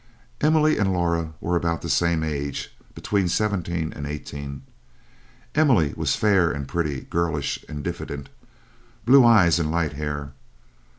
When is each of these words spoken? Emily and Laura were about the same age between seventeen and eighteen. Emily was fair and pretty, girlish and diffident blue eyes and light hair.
Emily 0.41 0.79
and 0.79 0.91
Laura 0.91 1.33
were 1.39 1.55
about 1.55 1.83
the 1.83 1.87
same 1.87 2.23
age 2.23 2.75
between 2.95 3.27
seventeen 3.27 3.93
and 3.93 4.07
eighteen. 4.07 4.63
Emily 5.53 5.93
was 5.95 6.15
fair 6.15 6.49
and 6.51 6.67
pretty, 6.67 7.01
girlish 7.01 7.63
and 7.69 7.83
diffident 7.83 8.29
blue 9.05 9.23
eyes 9.23 9.59
and 9.59 9.69
light 9.69 9.93
hair. 9.93 10.31